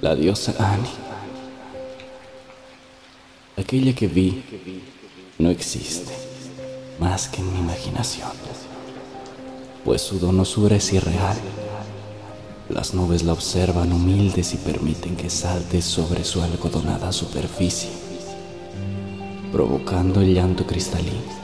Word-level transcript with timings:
la 0.00 0.14
diosa 0.14 0.54
Ani. 0.58 0.88
Aquella 3.56 3.94
que 3.94 4.06
vi 4.06 4.42
no 5.38 5.50
existe 5.50 6.12
más 7.00 7.28
que 7.28 7.40
en 7.40 7.52
mi 7.52 7.58
imaginación, 7.60 8.30
pues 9.84 10.02
su 10.02 10.18
donosura 10.18 10.76
es 10.76 10.92
irreal. 10.92 11.36
Las 12.68 12.94
nubes 12.94 13.22
la 13.22 13.32
observan 13.32 13.92
humildes 13.92 14.52
y 14.52 14.56
permiten 14.56 15.16
que 15.16 15.30
salte 15.30 15.80
sobre 15.80 16.24
su 16.24 16.42
algodonada 16.42 17.12
superficie, 17.12 17.90
provocando 19.52 20.20
el 20.20 20.34
llanto 20.34 20.66
cristalino. 20.66 21.36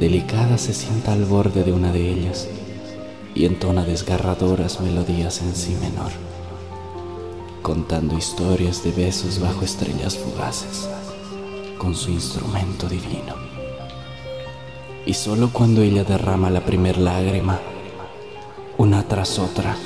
Delicada 0.00 0.58
se 0.58 0.72
sienta 0.72 1.12
al 1.12 1.24
borde 1.24 1.62
de 1.62 1.72
una 1.72 1.92
de 1.92 2.10
ellas 2.10 2.48
y 3.34 3.44
entona 3.44 3.84
desgarradoras 3.84 4.80
melodías 4.80 5.40
en 5.42 5.54
sí 5.54 5.76
menor 5.80 6.31
contando 7.62 8.18
historias 8.18 8.82
de 8.82 8.90
besos 8.90 9.38
bajo 9.38 9.64
estrellas 9.64 10.18
fugaces, 10.18 10.88
con 11.78 11.94
su 11.94 12.10
instrumento 12.10 12.88
divino. 12.88 13.36
Y 15.06 15.14
solo 15.14 15.50
cuando 15.52 15.80
ella 15.80 16.04
derrama 16.04 16.50
la 16.50 16.64
primer 16.64 16.98
lágrima, 16.98 17.60
una 18.78 19.06
tras 19.06 19.38
otra, 19.38 19.76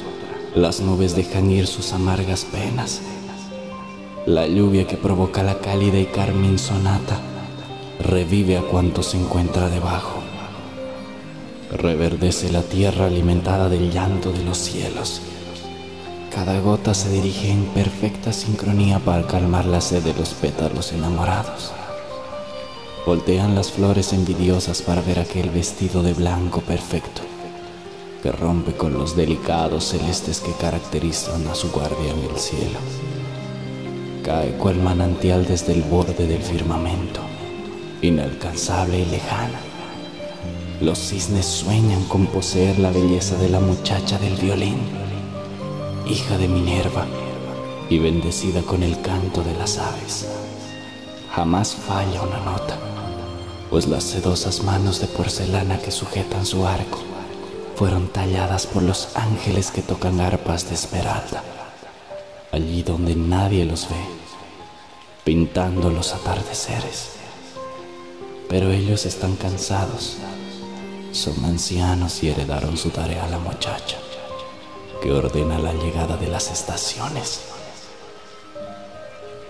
las 0.55 0.81
nubes 0.81 1.15
dejan 1.15 1.51
ir 1.51 1.67
sus 1.67 1.93
amargas 1.93 2.47
penas. 2.47 3.03
La 4.25 4.47
lluvia 4.47 4.87
que 4.87 4.97
provoca 4.97 5.43
la 5.43 5.59
cálida 5.59 5.99
y 5.99 6.07
carmín 6.07 6.59
sonata 6.59 7.21
revive 8.01 8.57
a 8.57 8.63
cuanto 8.63 9.03
se 9.03 9.19
encuentra 9.19 9.69
debajo. 9.69 10.23
Reverdece 11.71 12.51
la 12.51 12.63
tierra 12.63 13.07
alimentada 13.07 13.69
del 13.69 13.93
llanto 13.93 14.33
de 14.33 14.45
los 14.45 14.57
cielos 14.57 15.21
cada 16.37 16.61
gota 16.61 16.93
se 16.93 17.09
dirige 17.09 17.51
en 17.51 17.65
perfecta 17.65 18.31
sincronía 18.31 18.99
para 18.99 19.27
calmar 19.27 19.65
la 19.65 19.81
sed 19.81 20.03
de 20.03 20.13
los 20.13 20.35
pétalos 20.35 20.93
enamorados. 20.93 21.73
Voltean 23.07 23.55
las 23.55 23.73
flores 23.73 24.13
envidiosas 24.13 24.83
para 24.83 25.01
ver 25.01 25.19
aquel 25.19 25.49
vestido 25.49 26.03
de 26.03 26.13
blanco 26.13 26.61
perfecto 26.61 27.23
que 28.23 28.31
rompe 28.33 28.73
con 28.75 28.93
los 28.93 29.17
delicados 29.17 29.85
celestes 29.85 30.41
que 30.41 30.53
caracterizan 30.53 31.47
a 31.47 31.55
su 31.55 31.71
guardia 31.71 32.11
en 32.11 32.31
el 32.31 32.39
cielo. 32.39 32.81
Cae 34.23 34.51
cual 34.59 34.77
manantial 34.77 35.47
desde 35.47 35.73
el 35.73 35.85
borde 35.85 36.27
del 36.27 36.43
firmamento, 36.43 37.21
inalcanzable 38.03 39.01
y 39.01 39.07
lejana. 39.07 39.59
Los 40.83 40.99
cisnes 40.99 41.47
sueñan 41.47 42.05
con 42.05 42.27
poseer 42.27 42.79
la 42.79 42.91
belleza 42.91 43.37
de 43.37 43.49
la 43.49 43.61
muchacha 43.61 44.19
del 44.19 44.35
violín 44.35 45.06
hija 46.07 46.39
de 46.39 46.47
Minerva 46.47 47.05
y 47.91 47.99
bendecida 47.99 48.63
con 48.63 48.83
el 48.83 49.01
canto 49.01 49.43
de 49.43 49.55
las 49.55 49.79
aves. 49.79 50.27
Jamás 51.35 51.75
falla 51.75 52.23
una 52.23 52.39
nota, 52.41 52.79
pues 53.71 53.89
las 53.89 54.05
sedosas 54.05 54.63
manos 54.63 55.01
de 55.01 55.09
porcelana 55.09 55.79
que 55.79 55.91
sujetan 55.91 56.47
su 56.47 56.67
arco 56.67 56.99
fueron 57.75 58.09
talladas 58.09 58.67
por 58.67 58.83
los 58.83 59.17
ángeles 59.17 59.71
que 59.71 59.83
tocan 59.83 60.21
arpas 60.21 60.69
de 60.69 60.77
esmeralda, 60.77 61.43
allí 62.53 62.83
donde 62.83 63.15
nadie 63.15 63.65
los 63.65 63.89
ve, 63.89 63.97
pintando 65.25 65.91
los 65.91 66.15
atardeceres. 66.15 67.11
Pero 68.49 68.71
ellos 68.71 69.05
están 69.05 69.35
cansados, 69.37 70.17
son 71.13 71.45
ancianos 71.45 72.23
y 72.23 72.31
heredaron 72.31 72.77
su 72.77 72.91
tarea 72.91 73.25
a 73.25 73.29
la 73.29 73.39
muchacha 73.39 73.99
que 75.03 75.13
ordena 75.13 75.59
la 75.59 75.73
llegada 75.73 76.17
de 76.17 76.29
las 76.29 76.51
estaciones. 76.51 77.41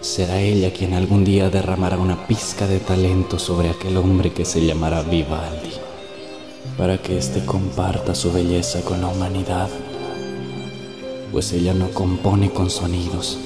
Será 0.01 0.41
ella 0.41 0.73
quien 0.73 0.95
algún 0.95 1.25
día 1.25 1.51
derramará 1.51 1.97
una 1.97 2.27
pizca 2.27 2.67
de 2.67 2.79
talento 2.79 3.39
sobre 3.39 3.71
aquel 3.71 3.97
hombre 3.97 4.33
que 4.33 4.45
se 4.45 4.65
llamará 4.65 5.03
Vivaldi, 5.03 5.73
para 6.77 6.99
que 6.99 7.19
éste 7.19 7.45
comparta 7.45 8.15
su 8.15 8.33
belleza 8.33 8.83
con 8.83 9.01
la 9.01 9.09
humanidad, 9.09 9.69
pues 11.33 11.53
ella 11.53 11.75
no 11.75 11.91
compone 11.91 12.51
con 12.51 12.71
sonidos, 12.71 13.39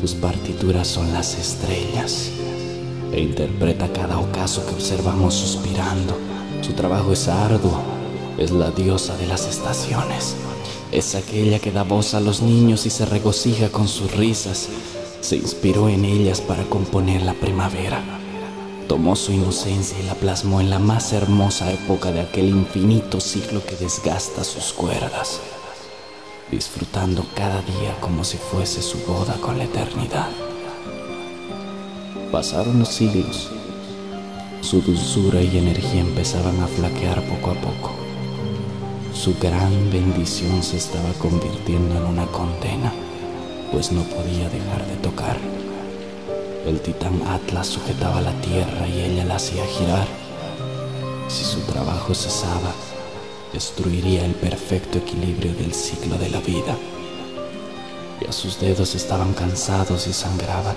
sus 0.00 0.14
partituras 0.14 0.86
son 0.86 1.12
las 1.12 1.38
estrellas, 1.38 2.30
e 3.12 3.20
interpreta 3.20 3.92
cada 3.92 4.18
ocaso 4.18 4.64
que 4.66 4.74
observamos 4.74 5.34
suspirando. 5.34 6.16
Su 6.60 6.72
trabajo 6.72 7.12
es 7.12 7.28
arduo, 7.28 7.80
es 8.38 8.50
la 8.50 8.70
diosa 8.70 9.16
de 9.16 9.26
las 9.26 9.46
estaciones. 9.46 10.36
Es 10.92 11.16
aquella 11.16 11.58
que 11.58 11.72
da 11.72 11.82
voz 11.82 12.14
a 12.14 12.20
los 12.20 12.42
niños 12.42 12.86
y 12.86 12.90
se 12.90 13.04
regocija 13.06 13.70
con 13.70 13.88
sus 13.88 14.12
risas. 14.12 14.68
Se 15.20 15.36
inspiró 15.36 15.88
en 15.88 16.04
ellas 16.04 16.40
para 16.40 16.62
componer 16.64 17.22
la 17.22 17.34
primavera. 17.34 18.02
Tomó 18.86 19.16
su 19.16 19.32
inocencia 19.32 19.98
y 19.98 20.04
la 20.04 20.14
plasmó 20.14 20.60
en 20.60 20.70
la 20.70 20.78
más 20.78 21.12
hermosa 21.12 21.72
época 21.72 22.12
de 22.12 22.20
aquel 22.20 22.50
infinito 22.50 23.20
ciclo 23.20 23.64
que 23.66 23.74
desgasta 23.74 24.44
sus 24.44 24.72
cuerdas, 24.72 25.40
disfrutando 26.52 27.26
cada 27.34 27.60
día 27.62 27.98
como 28.00 28.22
si 28.22 28.36
fuese 28.36 28.80
su 28.80 28.98
boda 28.98 29.34
con 29.40 29.58
la 29.58 29.64
eternidad. 29.64 30.30
Pasaron 32.30 32.78
los 32.78 32.90
siglos. 32.90 33.50
Su 34.60 34.80
dulzura 34.82 35.42
y 35.42 35.58
energía 35.58 36.00
empezaban 36.00 36.60
a 36.60 36.68
flaquear 36.68 37.22
poco 37.28 37.50
a 37.50 37.54
poco 37.54 38.05
su 39.16 39.34
gran 39.40 39.90
bendición 39.90 40.62
se 40.62 40.76
estaba 40.76 41.10
convirtiendo 41.14 41.96
en 41.96 42.04
una 42.04 42.26
condena, 42.26 42.92
pues 43.72 43.90
no 43.90 44.02
podía 44.02 44.48
dejar 44.50 44.86
de 44.86 44.96
tocar. 44.96 45.38
El 46.66 46.80
titán 46.80 47.22
Atlas 47.26 47.66
sujetaba 47.66 48.20
la 48.20 48.32
tierra 48.42 48.86
y 48.86 49.00
ella 49.00 49.24
la 49.24 49.36
hacía 49.36 49.64
girar. 49.66 50.06
Si 51.28 51.44
su 51.44 51.60
trabajo 51.60 52.14
cesaba, 52.14 52.72
destruiría 53.54 54.24
el 54.26 54.34
perfecto 54.34 54.98
equilibrio 54.98 55.54
del 55.54 55.72
ciclo 55.72 56.18
de 56.18 56.28
la 56.28 56.40
vida. 56.40 56.76
Ya 58.20 58.32
sus 58.32 58.60
dedos 58.60 58.94
estaban 58.94 59.32
cansados 59.32 60.06
y 60.06 60.12
sangraban. 60.12 60.76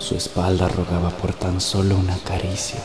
Su 0.00 0.16
espalda 0.16 0.68
rogaba 0.68 1.10
por 1.10 1.32
tan 1.34 1.60
solo 1.60 1.96
una 1.96 2.18
caricia. 2.18 2.80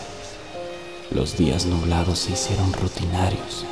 Los 1.09 1.38
días 1.38 1.66
nublados 1.66 2.19
se 2.19 2.34
hicieron 2.34 2.72
rutinarios 2.74 3.66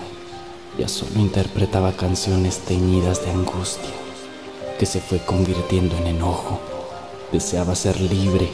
ya 0.77 0.87
solo 0.87 1.19
interpretaba 1.19 1.93
canciones 1.93 2.59
teñidas 2.59 3.23
de 3.23 3.31
angustia, 3.31 3.93
que 4.77 4.85
se 4.85 4.99
fue 4.99 5.19
convirtiendo 5.19 5.95
en 5.97 6.07
enojo. 6.07 6.59
Deseaba 7.31 7.75
ser 7.75 7.99
libre 8.01 8.49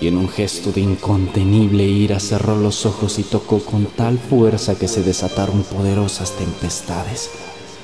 y 0.00 0.08
en 0.08 0.18
un 0.18 0.28
gesto 0.28 0.72
de 0.72 0.82
incontenible 0.82 1.84
ira 1.84 2.20
cerró 2.20 2.56
los 2.56 2.84
ojos 2.84 3.18
y 3.18 3.22
tocó 3.22 3.60
con 3.60 3.86
tal 3.86 4.18
fuerza 4.18 4.74
que 4.78 4.88
se 4.88 5.02
desataron 5.02 5.62
poderosas 5.62 6.32
tempestades. 6.32 7.30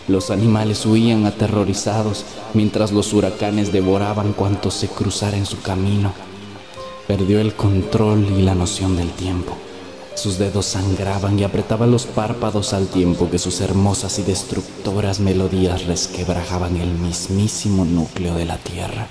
Los 0.09 0.31
animales 0.31 0.85
huían 0.85 1.27
aterrorizados 1.27 2.25
mientras 2.55 2.93
los 2.93 3.13
huracanes 3.13 3.73
devoraban 3.73 4.33
cuanto 4.33 4.71
se 4.71 4.89
cruzara 4.89 5.37
en 5.37 5.47
su 5.47 5.61
camino. 5.63 6.13
Perdió 7.07 7.41
el 7.41 7.55
control 7.55 8.27
y 8.37 8.43
la 8.43 8.55
noción 8.55 8.97
del 8.97 9.11
tiempo. 9.11 9.57
Sus 10.15 10.39
dedos 10.39 10.67
sangraban 10.67 11.39
y 11.39 11.45
apretaban 11.45 11.91
los 11.91 12.05
párpados 12.07 12.75
al 12.75 12.87
tiempo 12.87 13.31
que 13.31 13.39
sus 13.39 13.61
hermosas 13.61 14.19
y 14.19 14.23
destructoras 14.23 15.21
melodías 15.21 15.87
resquebrajaban 15.87 16.77
el 16.77 16.91
mismísimo 16.91 17.85
núcleo 17.85 18.35
de 18.35 18.45
la 18.45 18.59
tierra, 18.59 19.09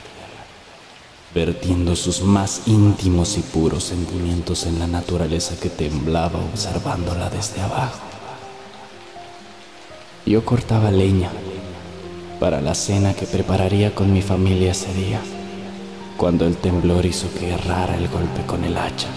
vertiendo 1.33 1.95
sus 1.95 2.21
más 2.21 2.61
íntimos 2.67 3.37
y 3.37 3.41
puros 3.41 3.85
sentimientos 3.85 4.65
en 4.67 4.79
la 4.79 4.87
naturaleza 4.87 5.55
que 5.59 5.69
temblaba 5.69 6.39
observándola 6.39 7.29
desde 7.29 7.61
abajo. 7.61 7.99
Yo 10.25 10.45
cortaba 10.45 10.91
leña 10.91 11.31
para 12.39 12.61
la 12.61 12.75
cena 12.75 13.15
que 13.15 13.25
prepararía 13.25 13.93
con 13.95 14.13
mi 14.13 14.21
familia 14.21 14.71
ese 14.71 14.93
día, 14.93 15.19
cuando 16.15 16.45
el 16.45 16.55
temblor 16.57 17.05
hizo 17.05 17.27
que 17.33 17.49
errara 17.49 17.97
el 17.97 18.07
golpe 18.07 18.45
con 18.45 18.63
el 18.63 18.77
hacha. 18.77 19.07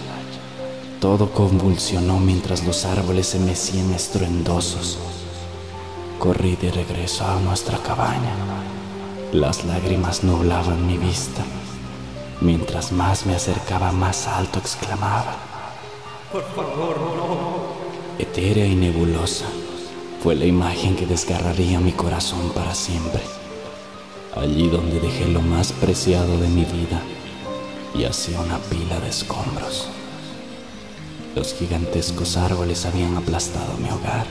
Todo 1.04 1.30
convulsionó 1.30 2.18
mientras 2.18 2.64
los 2.64 2.86
árboles 2.86 3.26
se 3.26 3.38
mecían 3.38 3.92
estruendosos. 3.92 4.98
Corrí 6.18 6.56
de 6.56 6.70
regreso 6.70 7.26
a 7.26 7.38
nuestra 7.40 7.76
cabaña. 7.76 8.34
Las 9.30 9.66
lágrimas 9.66 10.24
nublaban 10.24 10.86
mi 10.86 10.96
vista. 10.96 11.42
Mientras 12.40 12.90
más 12.90 13.26
me 13.26 13.34
acercaba, 13.34 13.92
más 13.92 14.26
alto 14.26 14.58
exclamaba. 14.58 15.36
Por 16.32 16.42
favor, 16.54 16.98
no. 16.98 18.18
Etérea 18.18 18.64
y 18.64 18.74
nebulosa 18.74 19.44
fue 20.22 20.34
la 20.34 20.46
imagen 20.46 20.96
que 20.96 21.04
desgarraría 21.04 21.80
mi 21.80 21.92
corazón 21.92 22.50
para 22.54 22.74
siempre. 22.74 23.20
Allí 24.34 24.70
donde 24.70 25.00
dejé 25.00 25.26
lo 25.26 25.42
más 25.42 25.70
preciado 25.70 26.40
de 26.40 26.48
mi 26.48 26.64
vida 26.64 27.02
y 27.94 28.04
hacía 28.04 28.40
una 28.40 28.56
pila 28.56 28.98
de 29.00 29.10
escombros. 29.10 29.90
Los 31.34 31.52
gigantescos 31.52 32.36
árboles 32.36 32.86
habían 32.86 33.16
aplastado 33.16 33.76
mi 33.78 33.90
hogar, 33.90 34.24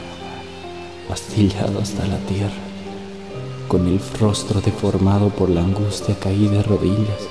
astillado 1.11 1.79
hasta 1.79 2.07
la 2.07 2.17
tierra. 2.19 2.53
Con 3.67 3.87
el 3.87 3.99
rostro 4.17 4.61
deformado 4.61 5.27
por 5.27 5.49
la 5.49 5.61
angustia 5.61 6.17
caí 6.17 6.47
de 6.47 6.63
rodillas. 6.63 7.27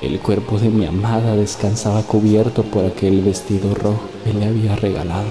El 0.00 0.20
cuerpo 0.20 0.60
de 0.60 0.68
mi 0.68 0.86
amada 0.86 1.34
descansaba 1.34 2.04
cubierto 2.04 2.62
por 2.62 2.84
aquel 2.84 3.22
vestido 3.22 3.74
rojo 3.74 4.02
que 4.24 4.32
le 4.32 4.46
había 4.46 4.76
regalado. 4.76 5.30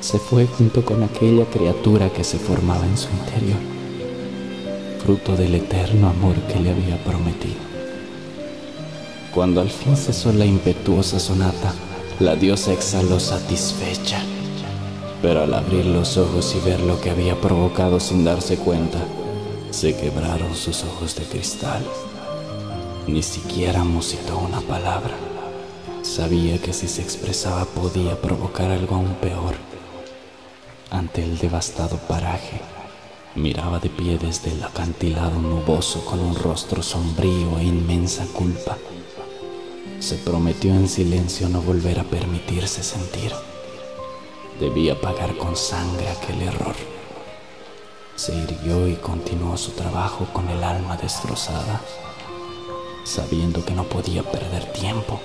Se 0.00 0.20
fue 0.20 0.46
junto 0.46 0.84
con 0.84 1.02
aquella 1.02 1.46
criatura 1.46 2.10
que 2.10 2.22
se 2.22 2.38
formaba 2.38 2.86
en 2.86 2.96
su 2.96 3.08
interior, 3.10 3.58
fruto 5.04 5.34
del 5.34 5.56
eterno 5.56 6.10
amor 6.10 6.36
que 6.42 6.60
le 6.60 6.70
había 6.70 7.02
prometido. 7.02 7.58
Cuando 9.34 9.60
al 9.60 9.70
fin 9.70 9.96
cesó 9.96 10.32
la 10.32 10.46
impetuosa 10.46 11.18
sonata, 11.18 11.74
la 12.20 12.36
diosa 12.36 12.72
exhaló 12.72 13.18
satisfecha. 13.18 14.20
Pero 15.20 15.42
al 15.42 15.54
abrir 15.54 15.84
los 15.86 16.16
ojos 16.16 16.54
y 16.54 16.60
ver 16.60 16.80
lo 16.80 17.00
que 17.00 17.10
había 17.10 17.40
provocado 17.40 17.98
sin 17.98 18.24
darse 18.24 18.56
cuenta, 18.56 18.98
se 19.70 19.96
quebraron 19.96 20.54
sus 20.54 20.84
ojos 20.84 21.16
de 21.16 21.24
cristal. 21.24 21.82
Ni 23.08 23.22
siquiera 23.22 23.82
musitó 23.82 24.38
una 24.38 24.60
palabra. 24.60 25.14
Sabía 26.02 26.58
que 26.58 26.72
si 26.72 26.86
se 26.86 27.02
expresaba 27.02 27.64
podía 27.64 28.20
provocar 28.20 28.70
algo 28.70 28.96
aún 28.96 29.14
peor. 29.14 29.54
Ante 30.90 31.24
el 31.24 31.38
devastado 31.38 31.96
paraje, 31.96 32.60
miraba 33.34 33.80
de 33.80 33.88
pie 33.88 34.18
desde 34.18 34.52
el 34.52 34.62
acantilado 34.62 35.40
nuboso 35.40 36.04
con 36.04 36.20
un 36.20 36.36
rostro 36.36 36.82
sombrío 36.82 37.58
e 37.58 37.64
inmensa 37.64 38.24
culpa. 38.32 38.76
Se 40.00 40.16
prometió 40.16 40.72
en 40.72 40.88
silencio 40.88 41.48
no 41.48 41.62
volver 41.62 42.00
a 42.00 42.04
permitirse 42.04 42.82
sentir. 42.82 43.32
Debía 44.60 45.00
pagar 45.00 45.36
con 45.36 45.56
sangre 45.56 46.08
aquel 46.08 46.42
error. 46.42 46.74
Se 48.16 48.34
irguió 48.34 48.86
y 48.86 48.94
continuó 48.94 49.56
su 49.56 49.72
trabajo 49.72 50.26
con 50.32 50.48
el 50.48 50.62
alma 50.62 50.96
destrozada 50.96 51.80
sabiendo 53.04 53.64
que 53.64 53.74
no 53.74 53.84
podía 53.84 54.22
perder 54.22 54.64
tiempo, 54.72 55.20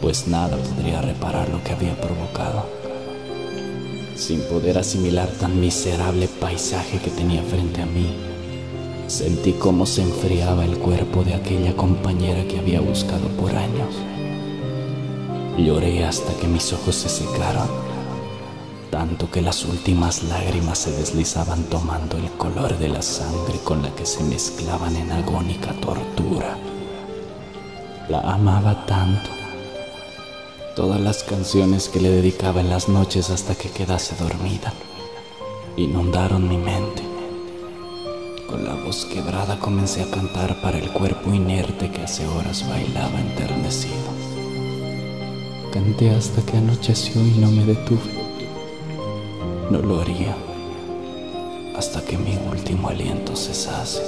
pues 0.00 0.26
nada 0.26 0.56
podría 0.56 1.00
reparar 1.00 1.48
lo 1.48 1.62
que 1.62 1.72
había 1.72 1.98
provocado. 2.00 2.66
Sin 4.16 4.42
poder 4.42 4.78
asimilar 4.78 5.28
tan 5.28 5.58
miserable 5.58 6.28
paisaje 6.28 6.98
que 6.98 7.10
tenía 7.10 7.42
frente 7.42 7.82
a 7.82 7.86
mí, 7.86 8.14
sentí 9.06 9.52
cómo 9.52 9.86
se 9.86 10.02
enfriaba 10.02 10.64
el 10.64 10.78
cuerpo 10.78 11.24
de 11.24 11.34
aquella 11.34 11.76
compañera 11.76 12.44
que 12.44 12.58
había 12.58 12.80
buscado 12.80 13.28
por 13.38 13.54
años. 13.54 13.94
Lloré 15.58 16.04
hasta 16.04 16.32
que 16.34 16.46
mis 16.46 16.72
ojos 16.72 16.94
se 16.94 17.08
secaron, 17.08 17.68
tanto 18.90 19.30
que 19.30 19.42
las 19.42 19.64
últimas 19.64 20.22
lágrimas 20.22 20.78
se 20.78 20.92
deslizaban 20.92 21.64
tomando 21.64 22.16
el 22.16 22.30
color 22.32 22.78
de 22.78 22.88
la 22.88 23.02
sangre 23.02 23.58
con 23.64 23.82
la 23.82 23.94
que 23.94 24.06
se 24.06 24.22
mezclaban 24.24 24.96
en 24.96 25.12
agónica 25.12 25.72
tortura. 25.80 26.56
La 28.08 28.20
amaba 28.20 28.86
tanto. 28.86 29.30
Todas 30.74 31.00
las 31.00 31.22
canciones 31.22 31.90
que 31.90 32.00
le 32.00 32.08
dedicaba 32.08 32.62
en 32.62 32.70
las 32.70 32.88
noches 32.88 33.28
hasta 33.28 33.54
que 33.54 33.68
quedase 33.68 34.16
dormida 34.16 34.72
inundaron 35.76 36.48
mi 36.48 36.56
mente. 36.56 37.11
Con 38.52 38.66
la 38.66 38.74
voz 38.74 39.06
quebrada 39.06 39.58
comencé 39.58 40.02
a 40.02 40.10
cantar 40.10 40.60
para 40.60 40.76
el 40.76 40.90
cuerpo 40.90 41.32
inerte 41.32 41.90
que 41.90 42.02
hace 42.02 42.26
horas 42.26 42.68
bailaba 42.68 43.18
enternecido. 43.18 44.12
Canté 45.72 46.10
hasta 46.10 46.42
que 46.42 46.58
anocheció 46.58 47.22
y 47.22 47.30
no 47.38 47.50
me 47.50 47.64
detuve. 47.64 48.12
No 49.70 49.78
lo 49.78 50.02
haría 50.02 50.36
hasta 51.74 52.04
que 52.04 52.18
mi 52.18 52.36
último 52.52 52.90
aliento 52.90 53.34
cesase 53.34 54.02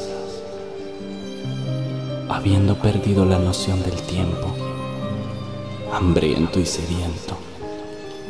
habiendo 2.29 2.77
perdido 2.77 3.25
la 3.25 3.39
noción 3.39 3.83
del 3.83 3.99
tiempo. 4.03 4.55
Hambriento 5.91 6.61
y 6.61 6.67
sediento, 6.67 7.39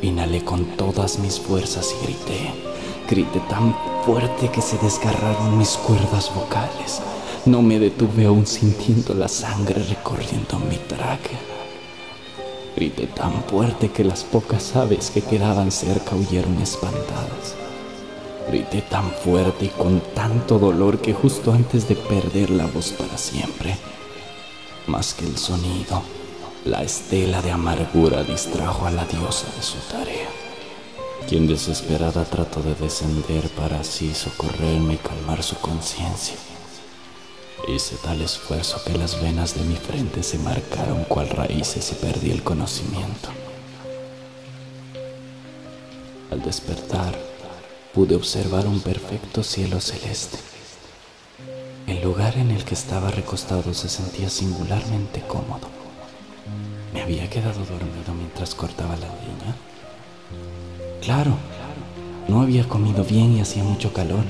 inhalé 0.00 0.44
con 0.44 0.76
todas 0.76 1.19
mis 1.19 1.40
fuerzas 1.40 1.93
y 1.93 2.05
grité. 2.06 2.74
Grité 3.08 3.40
tan 3.50 3.76
fuerte 4.04 4.48
que 4.50 4.62
se 4.62 4.78
desgarraron 4.78 5.58
mis 5.58 5.76
cuerdas 5.76 6.32
vocales. 6.34 7.02
No 7.44 7.60
me 7.60 7.78
detuve 7.78 8.24
aún 8.24 8.46
sintiendo 8.46 9.14
la 9.14 9.28
sangre 9.28 9.82
recorriendo 9.82 10.58
mi 10.58 10.76
tráquea. 10.76 11.38
Grité 12.74 13.06
tan 13.06 13.44
fuerte 13.44 13.90
que 13.90 14.04
las 14.04 14.24
pocas 14.24 14.74
aves 14.74 15.10
que 15.10 15.20
quedaban 15.20 15.70
cerca 15.70 16.16
huyeron 16.16 16.60
espantadas. 16.62 17.54
Grité 18.48 18.82
tan 18.82 19.10
fuerte 19.10 19.66
y 19.66 19.68
con 19.68 20.00
tanto 20.14 20.58
dolor 20.58 20.98
que 20.98 21.12
justo 21.12 21.52
antes 21.52 21.86
de 21.88 21.96
perder 21.96 22.50
la 22.50 22.66
voz 22.66 22.92
para 22.92 23.16
siempre, 23.16 23.76
más 24.86 25.14
que 25.14 25.24
el 25.24 25.36
sonido, 25.38 26.02
la 26.64 26.82
estela 26.82 27.42
de 27.42 27.50
amargura 27.50 28.22
distrajo 28.22 28.86
a 28.86 28.90
la 28.90 29.04
diosa 29.04 29.46
de 29.56 29.62
su 29.62 29.78
tarea, 29.90 30.28
quien 31.29 31.47
desesperada 31.47 32.25
trató 32.25 32.62
de 32.62 32.75
descender 32.75 33.49
para 33.50 33.81
así 33.81 34.15
socorrerme 34.15 34.94
y 34.94 34.97
calmar 34.99 35.43
su 35.43 35.56
conciencia. 35.56 36.37
Hice 37.69 37.97
tal 37.97 38.21
esfuerzo 38.21 38.82
que 38.85 38.97
las 38.97 39.21
venas 39.23 39.55
de 39.55 39.65
mi 39.65 39.76
frente 39.76 40.23
se 40.23 40.38
marcaron 40.38 41.05
cual 41.05 41.29
raíces 41.31 41.93
y 41.93 41.94
perdí 41.94 42.31
el 42.31 42.43
conocimiento. 42.43 43.31
Al 46.31 46.43
despertar, 46.43 47.19
pude 47.94 48.15
observar 48.15 48.67
un 48.67 48.81
perfecto 48.81 49.43
cielo 49.43 49.81
celeste 49.81 50.38
el 51.87 52.00
lugar 52.00 52.38
en 52.38 52.50
el 52.50 52.65
que 52.65 52.73
estaba 52.73 53.11
recostado 53.11 53.75
se 53.75 53.91
sentía 53.91 54.31
singularmente 54.31 55.21
cómodo. 55.21 55.69
¿Me 56.94 57.03
había 57.03 57.29
quedado 57.29 57.61
dormido 57.61 58.15
mientras 58.17 58.55
cortaba 58.55 58.97
la 58.97 59.09
leña? 59.09 59.55
Claro, 61.04 61.36
no 62.28 62.40
había 62.40 62.66
comido 62.66 63.04
bien 63.04 63.36
y 63.36 63.40
hacía 63.42 63.62
mucho 63.62 63.92
calor. 63.92 64.24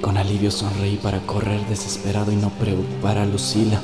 Con 0.00 0.16
alivio 0.16 0.52
sonreí 0.52 0.96
para 0.96 1.18
correr 1.26 1.60
desesperado 1.66 2.30
y 2.30 2.36
no 2.36 2.50
preocupar 2.50 3.18
a 3.18 3.26
Lucila. 3.26 3.80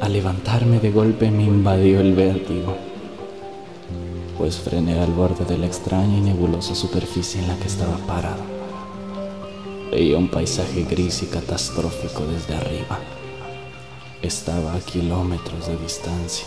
Al 0.00 0.12
levantarme 0.12 0.78
de 0.78 0.92
golpe 0.92 1.32
me 1.32 1.42
invadió 1.42 2.00
el 2.00 2.14
vértigo, 2.14 2.76
pues 4.38 4.58
frené 4.58 5.00
al 5.00 5.10
borde 5.10 5.44
de 5.44 5.58
la 5.58 5.66
extraña 5.66 6.16
y 6.16 6.20
nebulosa 6.20 6.76
superficie 6.76 7.40
en 7.40 7.48
la 7.48 7.56
que 7.56 7.66
estaba 7.66 7.96
parado. 8.06 8.44
Veía 9.90 10.18
un 10.18 10.28
paisaje 10.28 10.84
gris 10.84 11.24
y 11.24 11.26
catastrófico 11.26 12.24
desde 12.24 12.54
arriba. 12.54 13.00
Estaba 14.22 14.74
a 14.74 14.78
kilómetros 14.78 15.66
de 15.66 15.76
distancia. 15.76 16.46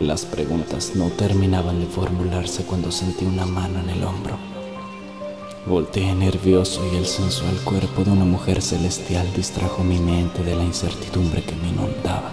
Las 0.00 0.24
preguntas 0.24 0.92
no 0.94 1.10
terminaban 1.10 1.78
de 1.78 1.86
formularse 1.86 2.64
cuando 2.64 2.90
sentí 2.90 3.26
una 3.26 3.44
mano 3.44 3.80
en 3.80 3.90
el 3.90 4.02
hombro. 4.02 4.38
Volteé 5.66 6.14
nervioso 6.14 6.80
y 6.90 6.96
el 6.96 7.06
sensual 7.06 7.54
cuerpo 7.64 8.02
de 8.02 8.12
una 8.12 8.24
mujer 8.24 8.62
celestial 8.62 9.30
distrajo 9.36 9.84
mi 9.84 9.98
mente 9.98 10.42
de 10.42 10.56
la 10.56 10.64
incertidumbre 10.64 11.42
que 11.42 11.54
me 11.54 11.68
inundaba. 11.68 12.32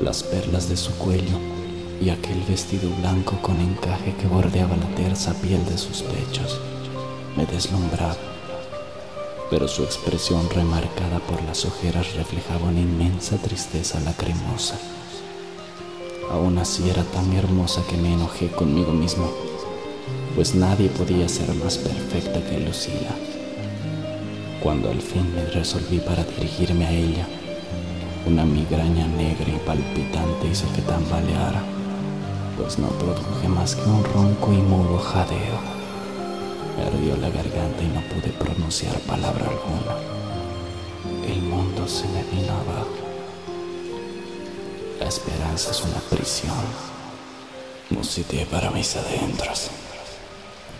Las 0.00 0.22
perlas 0.22 0.70
de 0.70 0.78
su 0.78 0.92
cuello 0.96 1.38
y 2.00 2.08
aquel 2.08 2.40
vestido 2.48 2.88
blanco 3.00 3.36
con 3.42 3.60
encaje 3.60 4.14
que 4.16 4.26
bordeaba 4.26 4.76
la 4.76 4.88
tersa 4.96 5.34
piel 5.42 5.64
de 5.66 5.76
sus 5.76 6.02
pechos 6.02 6.58
me 7.36 7.44
deslumbraban 7.44 8.34
pero 9.50 9.68
su 9.68 9.84
expresión 9.84 10.48
remarcada 10.50 11.20
por 11.28 11.42
las 11.44 11.64
ojeras 11.64 12.14
reflejaba 12.14 12.68
una 12.68 12.80
inmensa 12.80 13.36
tristeza 13.36 14.00
lacrimosa. 14.00 14.76
Aún 16.30 16.58
así 16.58 16.88
era 16.88 17.02
tan 17.04 17.32
hermosa 17.32 17.82
que 17.88 17.96
me 17.96 18.14
enojé 18.14 18.48
conmigo 18.48 18.92
mismo, 18.92 19.30
pues 20.34 20.54
nadie 20.54 20.88
podía 20.88 21.28
ser 21.28 21.54
más 21.54 21.78
perfecta 21.78 22.42
que 22.44 22.58
Lucila. 22.60 23.14
Cuando 24.62 24.90
al 24.90 25.00
fin 25.00 25.32
me 25.34 25.44
resolví 25.46 25.98
para 25.98 26.24
dirigirme 26.24 26.86
a 26.86 26.92
ella, 26.92 27.26
una 28.26 28.44
migraña 28.44 29.06
negra 29.06 29.48
y 29.48 29.66
palpitante 29.66 30.48
hizo 30.50 30.66
que 30.74 30.82
tambaleara, 30.82 31.62
pues 32.56 32.78
no 32.78 32.88
produje 32.88 33.48
más 33.48 33.74
que 33.76 33.82
un 33.82 34.02
ronco 34.02 34.52
y 34.52 34.56
mudo 34.56 34.98
jadeo. 34.98 35.58
Me 36.76 36.84
ardió 36.84 37.16
la 37.16 37.28
garganta 37.28 37.82
y 37.82 37.88
no 37.88 38.00
pude 38.08 38.32
pronunciar 38.32 38.98
palabra 39.00 39.44
alguna. 39.44 39.96
El 41.28 41.42
mundo 41.42 41.86
se 41.86 42.06
me 42.08 42.24
vino 42.24 42.52
abajo. 42.52 43.03
La 45.04 45.10
esperanza 45.10 45.70
es 45.70 45.82
una 45.82 46.00
prisión. 46.10 46.64
Musité 47.90 48.44
para 48.50 48.72
mis 48.72 48.96
adentros. 48.96 49.70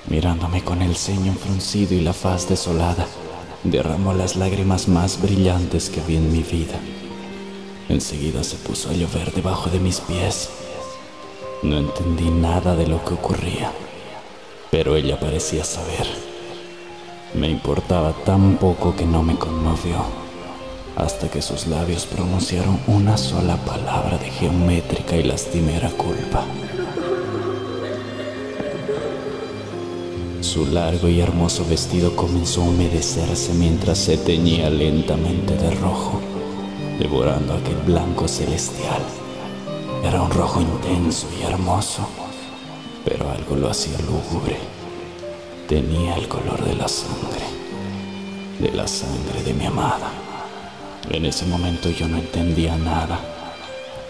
Mirándome 0.09 0.64
con 0.64 0.83
el 0.83 0.97
ceño 0.97 1.35
fruncido 1.35 1.95
y 1.95 2.00
la 2.00 2.12
faz 2.12 2.49
desolada, 2.49 3.07
derramó 3.62 4.12
las 4.14 4.35
lágrimas 4.35 4.88
más 4.88 5.23
brillantes 5.23 5.90
que 5.90 6.00
vi 6.00 6.16
en 6.16 6.33
mi 6.33 6.43
vida. 6.43 6.81
Enseguida 7.88 8.43
se 8.43 8.57
puso 8.57 8.90
a 8.90 8.95
llover 8.95 9.33
debajo 9.33 9.71
de 9.71 9.78
mis 9.78 10.00
pies. 10.00 10.49
No 11.62 11.78
entendí 11.78 12.31
nada 12.31 12.75
de 12.75 12.88
lo 12.88 13.04
que 13.04 13.14
ocurría 13.14 13.71
pero 14.75 14.97
ella 14.97 15.21
parecía 15.21 15.62
saber. 15.62 16.04
Me 17.33 17.49
importaba 17.49 18.12
tan 18.25 18.57
poco 18.57 18.97
que 18.97 19.07
no 19.07 19.23
me 19.23 19.37
conmovió, 19.37 20.04
hasta 20.96 21.28
que 21.28 21.42
sus 21.42 21.66
labios 21.66 22.06
pronunciaron 22.06 22.78
una 22.86 23.16
sola 23.16 23.56
palabra 23.56 24.18
de 24.18 24.30
geométrica 24.30 25.16
y 25.16 25.24
lastimera 25.24 25.90
culpa. 25.90 26.44
Su 30.40 30.66
largo 30.66 31.08
y 31.08 31.20
hermoso 31.20 31.66
vestido 31.66 32.14
comenzó 32.14 32.62
a 32.62 32.66
humedecerse 32.66 33.54
mientras 33.54 33.98
se 33.98 34.16
teñía 34.16 34.70
lentamente 34.70 35.56
de 35.56 35.70
rojo, 35.72 36.20
devorando 36.98 37.54
aquel 37.54 37.78
blanco 37.78 38.28
celestial. 38.28 39.02
Era 40.04 40.22
un 40.22 40.30
rojo 40.30 40.60
intenso 40.60 41.26
y 41.40 41.42
hermoso, 41.42 42.06
pero 43.04 43.30
algo 43.30 43.56
lo 43.56 43.68
hacía 43.68 43.98
lúgubre. 43.98 44.58
Tenía 45.66 46.14
el 46.14 46.28
color 46.28 46.62
de 46.62 46.76
la 46.76 46.86
sangre, 46.86 47.46
de 48.60 48.70
la 48.70 48.86
sangre 48.86 49.42
de 49.42 49.54
mi 49.54 49.64
amada. 49.64 50.24
En 51.11 51.26
ese 51.26 51.44
momento 51.44 51.90
yo 51.90 52.08
no 52.08 52.16
entendía 52.16 52.76
nada 52.78 53.20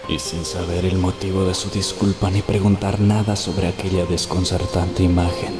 y 0.07 0.17
sin 0.17 0.45
saber 0.45 0.85
el 0.85 0.97
motivo 0.97 1.43
de 1.43 1.53
su 1.53 1.69
disculpa 1.69 2.29
ni 2.29 2.41
preguntar 2.41 3.01
nada 3.01 3.35
sobre 3.35 3.67
aquella 3.67 4.05
desconcertante 4.05 5.03
imagen, 5.03 5.53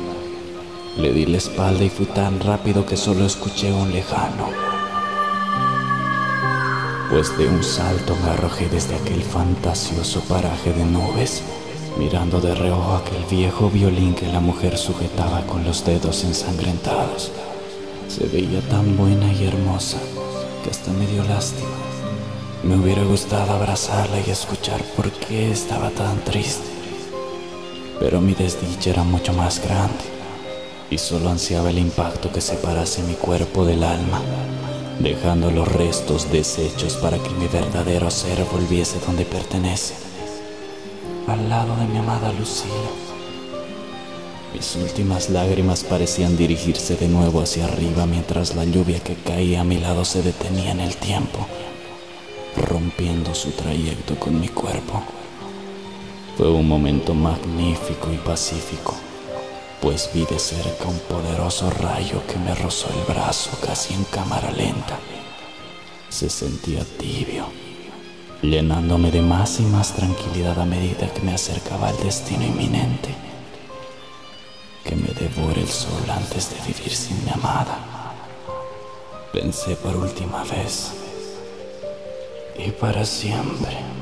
le 0.97 1.11
di 1.11 1.25
la 1.25 1.37
espalda 1.37 1.83
y 1.83 1.89
fui 1.89 2.05
tan 2.05 2.39
rápido 2.39 2.85
que 2.85 2.95
solo 2.95 3.25
escuché 3.25 3.73
un 3.73 3.91
lejano. 3.91 4.49
Pues 7.09 7.37
de 7.37 7.47
un 7.47 7.63
salto 7.63 8.15
me 8.23 8.29
arrojé 8.29 8.69
desde 8.69 8.95
aquel 8.95 9.21
fantasioso 9.21 10.21
paraje 10.21 10.71
de 10.71 10.85
nubes, 10.85 11.43
mirando 11.97 12.39
de 12.39 12.55
reojo 12.55 12.93
aquel 12.93 13.25
viejo 13.29 13.69
violín 13.69 14.15
que 14.15 14.27
la 14.27 14.39
mujer 14.39 14.77
sujetaba 14.77 15.45
con 15.47 15.65
los 15.65 15.85
dedos 15.85 16.23
ensangrentados. 16.23 17.31
Se 18.07 18.25
veía 18.27 18.61
tan 18.69 18.95
buena 18.95 19.31
y 19.33 19.45
hermosa 19.45 19.97
que 20.65 20.71
hasta 20.71 20.91
me 20.93 21.05
dio 21.05 21.23
lástima. 21.25 21.69
Me 22.63 22.75
hubiera 22.75 23.03
gustado 23.03 23.53
abrazarla 23.53 24.17
y 24.25 24.31
escuchar 24.31 24.81
por 24.95 25.11
qué 25.11 25.51
estaba 25.51 25.91
tan 25.91 26.19
triste. 26.23 26.67
Pero 27.99 28.19
mi 28.19 28.33
desdicha 28.33 28.89
era 28.89 29.03
mucho 29.03 29.31
más 29.33 29.61
grande 29.63 30.03
y 30.89 30.97
solo 30.97 31.29
ansiaba 31.29 31.69
el 31.69 31.77
impacto 31.77 32.31
que 32.31 32.41
separase 32.41 33.03
mi 33.03 33.13
cuerpo 33.13 33.63
del 33.63 33.83
alma, 33.83 34.19
dejando 34.99 35.51
los 35.51 35.71
restos 35.71 36.31
deshechos 36.31 36.95
para 36.95 37.19
que 37.19 37.29
mi 37.29 37.47
verdadero 37.47 38.09
ser 38.09 38.43
volviese 38.45 38.99
donde 39.05 39.23
pertenece, 39.23 39.93
al 41.27 41.47
lado 41.47 41.75
de 41.75 41.85
mi 41.85 41.99
amada 41.99 42.33
Lucía. 42.33 43.04
Mis 44.55 44.77
últimas 44.77 45.29
lágrimas 45.29 45.83
parecían 45.83 46.37
dirigirse 46.37 46.95
de 46.95 47.09
nuevo 47.09 47.41
hacia 47.41 47.65
arriba 47.65 48.05
mientras 48.05 48.55
la 48.55 48.63
lluvia 48.63 49.01
que 49.01 49.15
caía 49.15 49.59
a 49.59 49.63
mi 49.65 49.79
lado 49.79 50.05
se 50.05 50.21
detenía 50.21 50.71
en 50.71 50.79
el 50.79 50.95
tiempo, 50.95 51.45
rompiendo 52.55 53.35
su 53.35 53.51
trayecto 53.51 54.15
con 54.15 54.39
mi 54.39 54.47
cuerpo. 54.47 55.03
Fue 56.37 56.49
un 56.49 56.69
momento 56.69 57.13
magnífico 57.13 58.13
y 58.13 58.17
pacífico 58.17 58.95
pues 59.81 60.09
vi 60.13 60.25
de 60.25 60.39
cerca 60.39 60.87
un 60.87 60.99
poderoso 60.99 61.69
rayo 61.69 62.25
que 62.25 62.39
me 62.39 62.55
rozó 62.55 62.87
el 62.91 63.13
brazo 63.13 63.51
casi 63.63 63.93
en 63.93 64.05
cámara 64.05 64.51
lenta. 64.51 64.97
Se 66.07 66.29
sentía 66.29 66.85
tibio, 66.97 67.45
llenándome 68.41 69.11
de 69.11 69.21
más 69.21 69.59
y 69.59 69.63
más 69.63 69.93
tranquilidad 69.93 70.57
a 70.61 70.65
medida 70.65 71.13
que 71.13 71.21
me 71.21 71.33
acercaba 71.33 71.89
al 71.89 71.97
destino 71.97 72.45
inminente. 72.45 73.24
Devore 75.35 75.61
el 75.61 75.67
sol 75.67 76.09
antes 76.09 76.49
de 76.49 76.55
vivir 76.65 76.95
sin 76.95 77.21
mi 77.25 77.31
amada. 77.31 77.77
Pensé 79.33 79.75
por 79.75 79.95
última 79.97 80.43
vez 80.45 80.93
y 82.57 82.71
para 82.71 83.03
siempre. 83.03 83.94